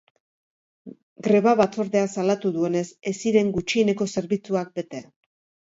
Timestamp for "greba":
1.27-1.53